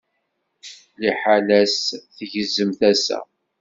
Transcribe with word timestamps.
Liḥala-s 1.01 1.79
tgezzem 2.15 2.71
tasa. 2.79 3.19